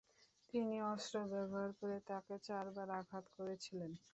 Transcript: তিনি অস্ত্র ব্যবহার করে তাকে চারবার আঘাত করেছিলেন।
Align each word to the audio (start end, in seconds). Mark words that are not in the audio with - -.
তিনি 0.53 0.75
অস্ত্র 0.91 1.15
ব্যবহার 1.31 1.69
করে 1.79 1.97
তাকে 2.09 2.35
চারবার 2.47 2.87
আঘাত 2.99 3.25
করেছিলেন। 3.37 3.91